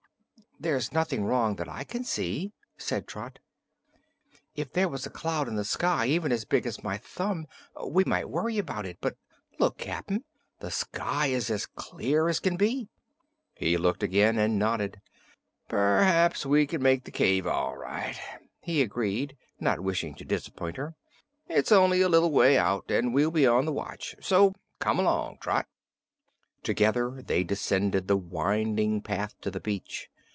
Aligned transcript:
"There's 0.63 0.93
nothing 0.93 1.25
wrong 1.25 1.55
that 1.55 1.67
I 1.67 1.83
can 1.83 2.03
see," 2.03 2.53
said 2.77 3.07
Trot. 3.07 3.39
"If 4.53 4.71
there 4.71 4.87
was 4.87 5.07
a 5.07 5.09
cloud 5.09 5.47
in 5.47 5.55
the 5.55 5.65
sky 5.65 6.05
even 6.05 6.31
as 6.31 6.45
big 6.45 6.67
as 6.67 6.83
my 6.83 6.99
thumb, 6.99 7.47
we 7.83 8.03
might 8.03 8.29
worry 8.29 8.59
about 8.59 8.85
it; 8.85 8.99
but 9.01 9.17
look, 9.57 9.79
Cap'n! 9.79 10.23
the 10.59 10.69
sky 10.69 11.25
is 11.29 11.49
as 11.49 11.65
clear 11.65 12.29
as 12.29 12.39
can 12.39 12.57
be." 12.57 12.89
He 13.55 13.75
looked 13.75 14.03
again 14.03 14.37
and 14.37 14.59
nodded. 14.59 15.01
"P'r'aps 15.67 16.45
we 16.45 16.67
can 16.67 16.83
make 16.83 17.05
the 17.05 17.11
cave, 17.11 17.47
all 17.47 17.75
right," 17.75 18.19
he 18.61 18.83
agreed, 18.83 19.35
not 19.59 19.79
wishing 19.79 20.13
to 20.13 20.23
disappoint 20.25 20.77
her. 20.77 20.93
"It's 21.47 21.71
only 21.71 22.01
a 22.01 22.07
little 22.09 22.29
way 22.31 22.55
out, 22.59 22.91
an' 22.91 23.13
we'll 23.13 23.31
be 23.31 23.47
on 23.47 23.65
the 23.65 23.73
watch; 23.73 24.15
so 24.21 24.53
come 24.77 24.99
along, 24.99 25.39
Trot." 25.41 25.65
Together 26.61 27.19
they 27.25 27.43
descended 27.43 28.07
the 28.07 28.15
winding 28.15 29.01
path 29.01 29.33
to 29.41 29.49
the 29.49 29.59
beach. 29.59 30.07